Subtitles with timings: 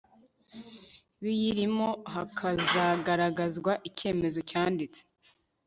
[1.23, 5.01] biyirimo hakagaragazwa icyemezo cyanditse